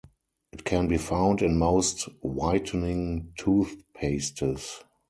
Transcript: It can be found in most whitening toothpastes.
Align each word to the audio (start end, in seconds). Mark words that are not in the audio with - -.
It 0.51 0.63
can 0.65 0.87
be 0.87 0.97
found 0.97 1.43
in 1.43 1.59
most 1.59 2.09
whitening 2.21 3.33
toothpastes. 3.37 4.81